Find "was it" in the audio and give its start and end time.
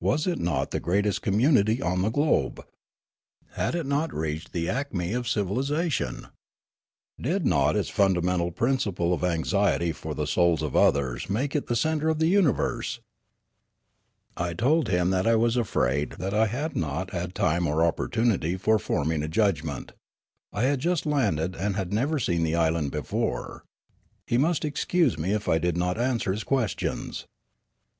0.00-0.38